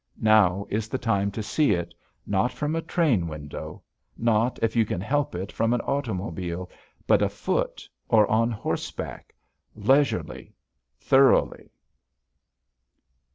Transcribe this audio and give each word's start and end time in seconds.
Now 0.19 0.65
is 0.71 0.87
the 0.87 0.97
time 0.97 1.29
to 1.29 1.43
see 1.43 1.73
it 1.73 1.93
not 2.25 2.51
from 2.51 2.75
a 2.75 2.81
train 2.81 3.27
window; 3.27 3.83
not, 4.17 4.57
if 4.63 4.75
you 4.75 4.83
can 4.83 4.99
help 4.99 5.35
it, 5.35 5.51
from 5.51 5.73
an 5.73 5.81
automobile, 5.81 6.71
but 7.05 7.21
afoot 7.21 7.87
or 8.09 8.25
on 8.25 8.49
horseback, 8.49 9.35
leisurely, 9.75 10.55
thoroughly. 10.99 11.69